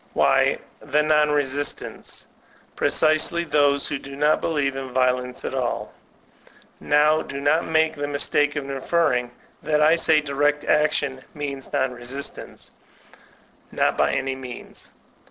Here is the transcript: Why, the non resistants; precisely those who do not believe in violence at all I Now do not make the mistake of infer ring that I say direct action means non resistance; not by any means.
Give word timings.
Why, 0.13 0.57
the 0.79 1.03
non 1.03 1.29
resistants; 1.29 2.25
precisely 2.75 3.43
those 3.43 3.87
who 3.87 3.99
do 3.99 4.15
not 4.15 4.41
believe 4.41 4.75
in 4.75 4.91
violence 4.91 5.45
at 5.45 5.53
all 5.53 5.93
I 6.47 6.49
Now 6.79 7.21
do 7.21 7.39
not 7.39 7.67
make 7.67 7.93
the 7.95 8.07
mistake 8.07 8.55
of 8.55 8.67
infer 8.67 9.11
ring 9.11 9.29
that 9.61 9.79
I 9.79 9.95
say 9.95 10.19
direct 10.19 10.63
action 10.63 11.23
means 11.35 11.71
non 11.71 11.91
resistance; 11.91 12.71
not 13.71 13.95
by 13.95 14.13
any 14.13 14.35
means. 14.35 14.89